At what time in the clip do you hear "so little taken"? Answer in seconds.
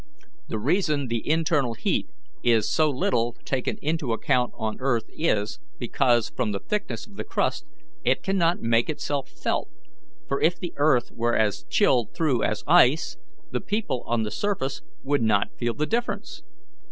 2.73-3.77